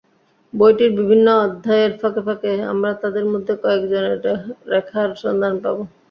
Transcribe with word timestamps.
বইটির 0.53 0.91
বিভিন্ন 0.99 1.27
অধ্যায়ের 1.43 1.91
ফাঁকে 1.99 2.21
ফাঁকে 2.27 2.51
আমরা 2.71 2.91
তাঁদের 3.01 3.25
মধ্যে 3.33 3.53
কয়েকজনের 3.63 4.17
রেখার 4.71 5.09
সন্ধান 5.23 5.53
পাব। 5.63 5.77